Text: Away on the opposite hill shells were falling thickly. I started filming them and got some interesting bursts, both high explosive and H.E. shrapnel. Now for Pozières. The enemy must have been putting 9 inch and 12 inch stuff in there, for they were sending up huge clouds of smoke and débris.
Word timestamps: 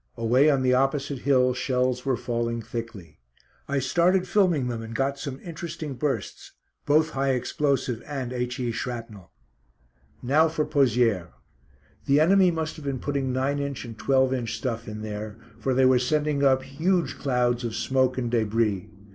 Away 0.17 0.49
on 0.49 0.63
the 0.63 0.73
opposite 0.73 1.19
hill 1.19 1.53
shells 1.53 2.05
were 2.07 2.17
falling 2.17 2.59
thickly. 2.59 3.19
I 3.67 3.77
started 3.77 4.27
filming 4.27 4.65
them 4.67 4.81
and 4.81 4.95
got 4.95 5.19
some 5.19 5.39
interesting 5.43 5.93
bursts, 5.93 6.53
both 6.87 7.11
high 7.11 7.33
explosive 7.33 8.01
and 8.07 8.33
H.E. 8.33 8.71
shrapnel. 8.71 9.29
Now 10.23 10.47
for 10.47 10.65
Pozières. 10.65 11.27
The 12.07 12.19
enemy 12.19 12.49
must 12.49 12.77
have 12.77 12.85
been 12.85 12.97
putting 12.97 13.31
9 13.31 13.59
inch 13.59 13.85
and 13.85 13.95
12 13.95 14.33
inch 14.33 14.57
stuff 14.57 14.87
in 14.87 15.03
there, 15.03 15.37
for 15.59 15.75
they 15.75 15.85
were 15.85 15.99
sending 15.99 16.43
up 16.43 16.63
huge 16.63 17.19
clouds 17.19 17.63
of 17.63 17.75
smoke 17.75 18.17
and 18.17 18.31
débris. 18.31 18.89